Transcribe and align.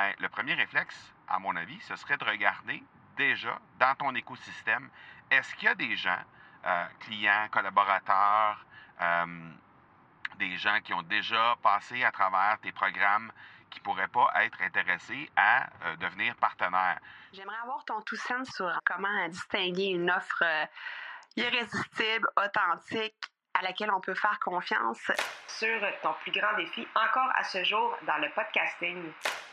ben, 0.00 0.14
le 0.18 0.30
premier 0.30 0.54
réflexe, 0.54 0.96
à 1.28 1.38
mon 1.38 1.54
avis, 1.56 1.78
ce 1.80 1.94
serait 1.94 2.16
de 2.16 2.24
regarder 2.24 2.82
déjà 3.18 3.58
dans 3.78 3.94
ton 3.96 4.14
écosystème, 4.14 4.88
est-ce 5.30 5.54
qu'il 5.56 5.64
y 5.64 5.68
a 5.68 5.74
des 5.74 5.94
gens, 5.94 6.22
euh, 6.64 6.86
clients, 7.00 7.48
collaborateurs, 7.50 8.64
euh, 9.02 9.26
des 10.36 10.56
gens 10.56 10.80
qui 10.82 10.94
ont 10.94 11.02
déjà 11.02 11.54
passé 11.62 12.02
à 12.02 12.10
travers 12.12 12.58
tes 12.62 12.72
programmes 12.72 13.30
qui 13.68 13.80
ne 13.80 13.84
pourraient 13.84 14.08
pas 14.08 14.32
être 14.36 14.62
intéressés 14.62 15.30
à 15.36 15.66
euh, 15.66 15.96
devenir 15.96 16.34
partenaires? 16.36 16.98
J'aimerais 17.34 17.60
avoir 17.62 17.84
ton 17.84 18.00
tout 18.00 18.16
sens 18.16 18.48
sur 18.48 18.72
comment 18.86 19.28
distinguer 19.28 19.88
une 19.88 20.10
offre 20.10 20.44
irrésistible, 21.36 22.26
authentique, 22.42 23.20
à 23.52 23.62
laquelle 23.62 23.90
on 23.92 24.00
peut 24.00 24.14
faire 24.14 24.38
confiance. 24.40 25.12
Sur 25.46 25.78
ton 26.02 26.14
plus 26.22 26.32
grand 26.32 26.56
défi 26.56 26.88
encore 26.94 27.30
à 27.34 27.44
ce 27.44 27.62
jour 27.64 27.98
dans 28.06 28.16
le 28.16 28.30
podcasting. 28.30 29.12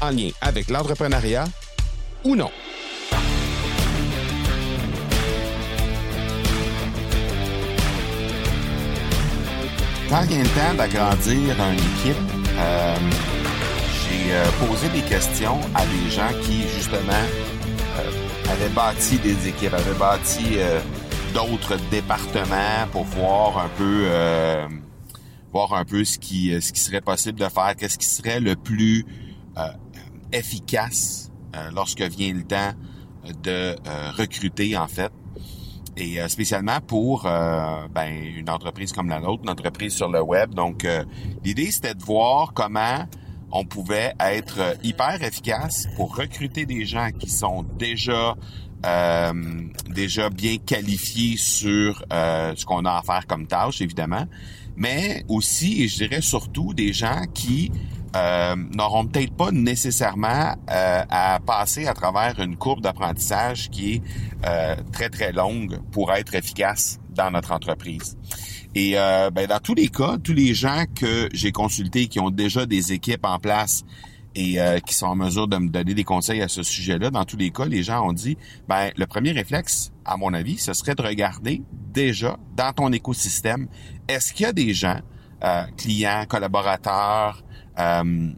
en 0.00 0.10
lien 0.10 0.30
avec 0.40 0.68
l'entrepreneuriat 0.68 1.44
ou 2.24 2.36
non. 2.36 2.50
Quand 10.08 10.22
il 10.30 10.36
y 10.36 10.40
a 10.40 10.42
le 10.44 10.48
temps 10.50 10.74
d'agrandir 10.76 11.56
une 11.60 11.74
équipe, 11.74 12.16
euh, 12.58 12.96
j'ai 14.08 14.32
euh, 14.32 14.46
posé 14.66 14.88
des 14.90 15.02
questions 15.02 15.60
à 15.74 15.84
des 15.84 16.10
gens 16.10 16.30
qui, 16.42 16.62
justement, 16.68 17.12
euh, 17.12 18.52
avaient 18.52 18.68
bâti 18.68 19.18
des 19.18 19.48
équipes, 19.48 19.74
avaient 19.74 19.98
bâti 19.98 20.58
d'autres 21.34 21.76
départements 21.90 22.86
pour 22.92 23.02
voir 23.02 23.58
un 23.58 23.68
peu 23.76 24.06
voir 25.52 25.74
un 25.74 25.84
peu 25.84 26.04
ce 26.04 26.18
qui 26.18 26.54
ce 26.60 26.72
qui 26.72 26.80
serait 26.80 27.00
possible 27.00 27.40
de 27.40 27.48
faire, 27.48 27.74
qu'est-ce 27.76 27.98
qui 27.98 28.06
serait 28.06 28.40
le 28.40 28.54
plus 28.54 29.04
efficace 30.32 31.30
lorsque 31.74 32.02
vient 32.02 32.34
le 32.34 32.42
temps 32.42 32.72
de 33.42 33.74
recruter 34.16 34.76
en 34.76 34.88
fait 34.88 35.10
et 35.96 36.20
euh, 36.20 36.28
spécialement 36.28 36.80
pour 36.80 37.26
euh, 37.26 37.88
ben, 37.94 38.12
une 38.36 38.50
entreprise 38.50 38.92
comme 38.92 39.08
la 39.08 39.20
nôtre, 39.20 39.42
une 39.44 39.50
entreprise 39.50 39.94
sur 39.94 40.10
le 40.10 40.20
web. 40.20 40.54
Donc, 40.54 40.84
euh, 40.84 41.04
l'idée, 41.44 41.70
c'était 41.70 41.94
de 41.94 42.02
voir 42.02 42.52
comment 42.52 43.06
on 43.50 43.64
pouvait 43.64 44.12
être 44.20 44.76
hyper 44.82 45.22
efficace 45.22 45.86
pour 45.96 46.16
recruter 46.16 46.66
des 46.66 46.84
gens 46.84 47.10
qui 47.18 47.30
sont 47.30 47.64
déjà 47.78 48.36
déjà 49.90 50.30
bien 50.30 50.58
qualifiés 50.58 51.36
sur 51.36 52.04
ce 52.10 52.64
qu'on 52.64 52.84
a 52.84 52.98
à 52.98 53.02
faire 53.02 53.26
comme 53.26 53.48
tâche, 53.48 53.80
évidemment, 53.80 54.26
mais 54.76 55.24
aussi, 55.26 55.82
et 55.82 55.88
je 55.88 55.96
dirais 55.96 56.20
surtout, 56.20 56.72
des 56.72 56.92
gens 56.92 57.24
qui 57.34 57.72
euh, 58.16 58.56
n'auront 58.74 59.06
peut-être 59.06 59.34
pas 59.34 59.50
nécessairement 59.50 60.54
euh, 60.70 61.02
à 61.10 61.38
passer 61.44 61.86
à 61.86 61.92
travers 61.92 62.40
une 62.40 62.56
courbe 62.56 62.80
d'apprentissage 62.80 63.68
qui 63.68 63.94
est 63.94 64.02
euh, 64.46 64.76
très 64.92 65.10
très 65.10 65.32
longue 65.32 65.78
pour 65.90 66.12
être 66.12 66.34
efficace 66.34 66.98
dans 67.10 67.30
notre 67.30 67.52
entreprise. 67.52 68.16
Et 68.74 68.92
ben, 68.92 69.46
dans 69.46 69.58
tous 69.58 69.74
les 69.74 69.88
cas, 69.88 70.18
tous 70.22 70.34
les 70.34 70.52
gens 70.52 70.84
que 70.94 71.30
j'ai 71.32 71.50
consultés 71.50 72.08
qui 72.08 72.20
ont 72.20 72.28
déjà 72.28 72.66
des 72.66 72.92
équipes 72.92 73.24
en 73.24 73.38
place 73.38 73.84
et 74.34 74.58
qui 74.84 74.92
sont 74.94 75.06
en 75.06 75.16
mesure 75.16 75.48
de 75.48 75.56
me 75.56 75.70
donner 75.70 75.94
des 75.94 76.04
conseils 76.04 76.42
à 76.42 76.48
ce 76.48 76.62
sujet-là, 76.62 77.08
dans 77.08 77.24
tous 77.24 77.38
les 77.38 77.50
cas, 77.50 77.64
les 77.64 77.82
gens 77.82 78.06
ont 78.06 78.12
dit, 78.12 78.36
ben 78.68 78.90
le 78.94 79.06
premier 79.06 79.32
réflexe, 79.32 79.92
à 80.04 80.18
mon 80.18 80.34
avis, 80.34 80.58
ce 80.58 80.74
serait 80.74 80.94
de 80.94 81.00
regarder 81.00 81.62
déjà 81.72 82.36
dans 82.54 82.74
ton 82.74 82.92
écosystème, 82.92 83.66
est-ce 84.08 84.34
qu'il 84.34 84.44
y 84.44 84.48
a 84.50 84.52
des 84.52 84.74
gens, 84.74 85.00
clients, 85.78 86.26
collaborateurs, 86.28 87.45
euh, 87.78 88.30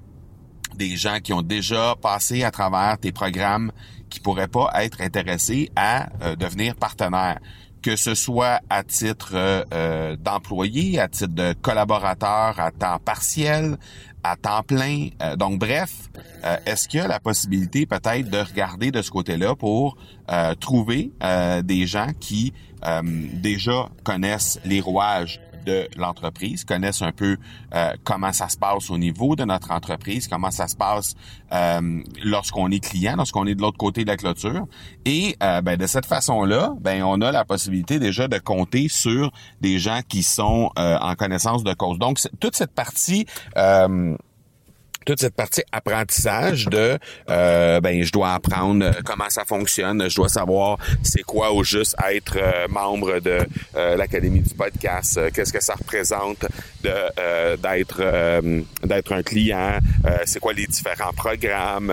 des 0.77 0.97
gens 0.97 1.19
qui 1.21 1.33
ont 1.33 1.43
déjà 1.43 1.95
passé 2.01 2.45
à 2.45 2.51
travers 2.51 2.99
tes 2.99 3.13
programmes 3.13 3.73
qui 4.11 4.21
pourraient 4.21 4.49
pas 4.49 4.71
être 4.77 5.01
intéressés 5.01 5.71
à 5.77 6.09
euh, 6.23 6.37
devenir 6.37 6.77
partenaires 6.77 7.41
que 7.83 7.95
ce 7.95 8.15
soit 8.17 8.61
à 8.69 8.83
titre 8.83 9.31
euh, 9.35 10.17
d'employé, 10.17 10.99
à 10.99 11.09
titre 11.09 11.33
de 11.33 11.53
collaborateur 11.53 12.59
à 12.59 12.73
temps 12.73 12.99
partiel, 12.99 13.77
à 14.25 14.35
temps 14.35 14.65
plein. 14.65 15.11
donc 15.37 15.61
bref, 15.61 16.11
est-ce 16.67 16.89
qu'il 16.89 16.99
y 16.99 17.03
a 17.03 17.07
la 17.07 17.21
possibilité 17.21 17.87
peut-être 17.87 18.29
de 18.29 18.39
regarder 18.39 18.91
de 18.91 19.01
ce 19.01 19.13
côté-là 19.13 19.55
pour 19.55 19.97
trouver 20.59 21.13
des 21.63 21.87
gens 21.87 22.09
qui 22.19 22.53
déjà 23.33 23.89
connaissent 24.03 24.59
les 24.65 24.81
rouages 24.81 25.41
de 25.69 25.89
l'entreprise, 25.97 26.65
connaissent 26.65 27.03
un 27.03 27.13
peu 27.13 27.37
euh, 27.75 27.93
comment 28.05 28.33
ça 28.33 28.49
se 28.49 28.57
passe 28.57 28.91
au 28.91 28.97
niveau 28.97 29.37
de 29.37 29.45
notre 29.45 29.71
entreprise, 29.71 30.27
comment 30.27 30.51
ça 30.51 30.67
se 30.67 30.77
passe 30.77 31.15
euh, 31.53 32.03
lorsqu'on 32.25 32.71
est 32.71 32.81
client, 32.81 33.15
lorsqu'on 33.17 33.47
est 33.47 33.55
de 33.55 33.61
l'autre 33.61 33.77
côté 33.77 34.05
de 34.05 34.09
la 34.09 34.17
clôture. 34.17 34.67
Et 35.05 35.37
euh, 35.43 35.61
ben, 35.61 35.77
de 35.77 35.87
cette 35.87 36.07
façon-là, 36.07 36.73
ben, 36.81 37.03
on 37.03 37.21
a 37.21 37.31
la 37.33 37.45
possibilité 37.45 37.99
déjà 37.99 38.29
de 38.29 38.39
compter 38.39 38.89
sur 38.89 39.31
des 39.61 39.79
gens 39.79 40.01
qui 40.09 40.23
sont 40.23 40.71
en 40.77 41.15
connaissance 41.15 41.65
de 41.65 41.75
cause. 41.75 41.99
Donc, 41.99 42.19
toute 42.41 42.57
cette 42.57 42.73
partie 42.73 43.27
toute 45.05 45.21
cette 45.21 45.35
partie 45.35 45.63
apprentissage 45.73 46.67
de 46.67 46.99
euh, 47.31 47.81
ben 47.81 48.03
je 48.03 48.13
dois 48.13 48.35
apprendre 48.35 48.85
euh, 48.85 48.93
comment 49.05 49.29
ça 49.31 49.45
fonctionne, 49.45 50.09
je 50.09 50.17
dois 50.17 50.29
savoir 50.29 50.79
c'est 51.03 51.23
quoi 51.23 51.53
au 51.53 51.65
juste 51.65 51.97
être 52.11 52.37
euh, 52.37 52.69
membre 52.69 53.21
de 53.21 53.39
l'académie 53.75 54.41
du 54.41 54.55
podcast, 54.55 55.21
qu'est-ce 55.33 55.53
que 55.53 55.63
ça 55.63 55.75
représente 55.75 56.47
de 56.83 57.57
d'être 57.57 58.03
d'être 58.85 59.13
un 59.13 59.23
client, 59.23 59.79
c'est 60.25 60.41
quoi 60.41 60.53
les 60.53 60.67
différents 60.67 61.13
programmes. 61.13 61.93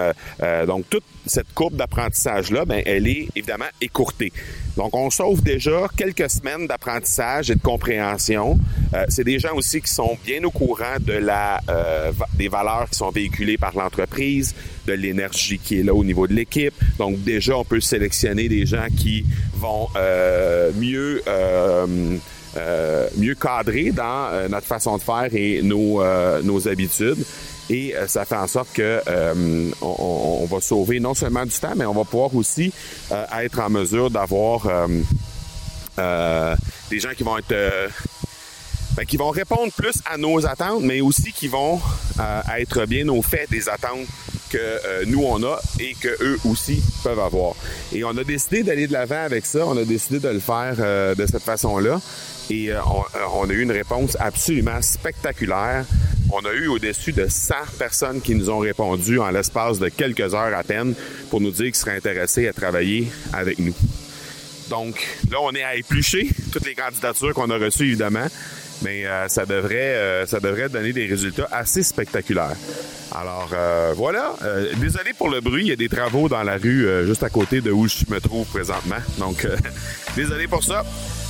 donc 0.68 0.90
toute 0.90 1.04
cette 1.26 1.54
courbe 1.54 1.76
d'apprentissage 1.76 2.52
là, 2.52 2.66
ben 2.66 2.82
elle 2.86 3.08
est 3.08 3.30
évidemment 3.36 3.66
écourtée. 3.82 4.32
Donc, 4.78 4.94
on 4.94 5.10
sauve 5.10 5.42
déjà 5.42 5.88
quelques 5.96 6.30
semaines 6.30 6.68
d'apprentissage 6.68 7.50
et 7.50 7.56
de 7.56 7.62
compréhension. 7.62 8.60
Euh, 8.94 9.06
c'est 9.08 9.24
des 9.24 9.40
gens 9.40 9.54
aussi 9.56 9.82
qui 9.82 9.92
sont 9.92 10.18
bien 10.26 10.44
au 10.44 10.52
courant 10.52 10.98
de 11.00 11.14
la 11.14 11.62
euh, 11.70 12.12
des 12.34 12.50
valeurs 12.50 12.90
qui 12.90 12.98
sont 12.98 13.05
véhiculées 13.12 13.58
par 13.58 13.76
l'entreprise, 13.76 14.56
de 14.88 14.94
l'énergie 14.94 15.60
qui 15.60 15.80
est 15.80 15.84
là 15.84 15.94
au 15.94 16.04
niveau 16.04 16.28
de 16.28 16.34
l'équipe. 16.34 16.74
Donc, 16.98 17.24
déjà, 17.24 17.58
on 17.58 17.66
peut 17.66 17.82
sélectionner 17.82 18.48
des 18.48 18.66
gens 18.66 18.88
qui 18.96 19.26
vont 19.54 19.88
euh, 19.96 20.72
mieux 20.78 21.22
mieux 23.18 23.36
cadrer 23.36 23.92
dans 23.92 24.48
notre 24.50 24.66
façon 24.66 24.96
de 24.98 25.02
faire 25.02 25.28
et 25.34 25.62
nos, 25.62 26.02
nos 26.42 26.68
habitudes 26.70 27.26
et 27.70 27.96
euh, 27.96 28.08
ça 28.08 28.26
fait 28.26 28.36
en 28.36 28.48
sorte 28.48 28.74
que 28.74 29.02
euh, 29.08 29.72
on, 29.82 30.46
va 30.50 30.62
sauver 30.62 31.00
non 31.00 31.14
seulement 31.14 31.46
du 31.46 31.52
temps, 31.52 31.74
mais 31.76 31.86
on 31.86 31.94
va 31.94 32.04
pouvoir 32.04 32.36
aussi 32.36 32.72
euh, 33.12 33.26
être 33.40 33.60
en 33.60 33.70
mesure 33.70 34.12
d'avoir 34.12 34.68
des 35.98 37.00
gens 37.00 37.12
qui 37.16 37.24
vont 37.24 37.38
être 37.38 37.56
ben, 38.96 39.06
qui 39.06 39.18
vont 39.18 39.30
répondre 39.30 39.72
plus 39.74 39.96
à 40.10 40.18
nos 40.18 40.46
attentes, 40.46 40.82
mais 40.82 41.02
aussi 41.02 41.32
qui 41.32 41.48
vont 41.48 41.80
être 42.58 42.86
bien 42.86 43.08
au 43.10 43.22
fait 43.22 43.48
des 43.50 43.70
attentes 43.70 44.08
que 44.50 45.06
nous 45.06 45.24
on 45.24 45.44
a 45.44 45.60
et 45.80 45.96
que 45.96 46.10
eux 46.24 46.40
aussi 46.46 46.82
peuvent 47.04 47.20
avoir. 47.20 47.56
Et 47.94 48.04
on 48.04 48.16
a 48.18 48.24
décidé 48.24 48.64
d'aller 48.64 48.88
de 48.88 48.94
l'avant 48.94 49.24
avec 49.24 49.46
ça, 49.46 49.66
on 49.66 49.78
a 49.78 49.84
décidé 49.84 50.20
de 50.20 50.30
le 50.30 50.40
faire 50.40 50.76
de 51.16 51.26
cette 51.26 51.44
façon-là 51.44 52.00
et 52.50 52.72
on, 52.74 53.40
on, 53.40 53.50
a 53.50 53.54
eu 53.54 53.64
une 53.64 53.72
réponse 53.72 54.16
absolument 54.20 54.80
spectaculaire 54.82 55.86
on 56.32 56.46
a 56.46 56.54
eu 56.54 56.68
au-dessus 56.68 57.14
de 57.14 57.28
100 57.30 57.56
personnes 57.78 58.22
qui 58.22 58.36
nous 58.36 58.50
ont 58.50 58.60
répondu 58.60 59.20
en 59.20 59.30
l'espace 59.30 59.80
de 59.80 59.90
quelques 59.90 60.34
heures 60.34 60.56
à 60.56 60.64
peine 60.64 60.96
pour 61.30 61.40
nous 61.40 61.52
dire 61.52 61.66
qu'ils 61.66 61.76
seraient 61.76 61.98
intéressés 61.98 62.48
à 62.48 62.54
travailler 62.54 63.08
avec 63.32 63.60
nous. 63.60 63.76
Donc 64.70 64.96
là, 65.32 65.38
on 65.42 65.52
est 65.52 65.64
à 65.64 65.76
éplucher 65.76 66.30
toutes 66.52 66.66
les 66.66 66.74
candidatures 66.74 67.34
qu'on 67.34 67.50
a 67.52 67.58
reçues, 67.58 67.88
évidemment, 67.88 68.26
mais 68.82 69.06
euh, 69.06 69.28
ça 69.28 69.46
devrait 69.46 69.76
euh, 69.76 70.26
ça 70.26 70.40
devrait 70.40 70.70
donner 70.70 70.94
des 70.94 71.06
résultats 71.06 71.48
assez 71.52 71.84
spectaculaires. 71.84 72.56
Alors 73.14 73.50
euh, 73.54 73.94
voilà, 73.96 74.36
désolé 74.78 75.14
pour 75.14 75.30
le 75.30 75.42
bruit, 75.42 75.64
il 75.64 75.70
y 75.70 75.72
a 75.72 75.76
des 75.76 75.90
travaux 75.90 76.28
dans 76.28 76.44
la 76.44 76.58
rue 76.58 76.88
juste 77.06 77.24
à 77.24 77.30
côté 77.30 77.62
de 77.62 77.72
où 77.72 77.88
je 77.88 78.04
me 78.10 78.20
trouve 78.20 78.46
présentement. 78.48 78.98
Donc 79.18 79.48
désolé 80.16 80.48
pour 80.48 80.64
ça. 80.64 80.84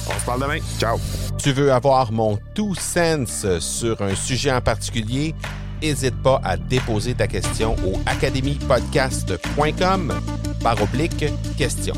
On 0.08 0.20
se 0.20 0.26
parle 0.26 0.42
demain. 0.42 0.60
Ciao. 0.80 1.00
Tu 1.38 1.52
veux 1.52 1.72
avoir 1.72 2.12
mon 2.12 2.40
tout 2.54 2.76
sens 2.76 3.46
sur 3.60 4.02
un 4.02 4.16
sujet 4.16 4.52
en 4.52 4.62
particulier? 4.62 5.36
n'hésite 5.82 6.16
pas 6.24 6.40
à 6.44 6.58
déposer 6.58 7.14
ta 7.14 7.28
question 7.28 7.76
au 7.86 8.02
academypodcast.com 8.06 10.14
par 10.62 10.82
oblique 10.82 11.26
question. 11.58 11.94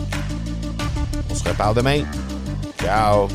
On 1.29 1.35
se 1.35 1.47
reparle 1.47 1.75
demain. 1.75 2.03
Ciao! 2.81 3.27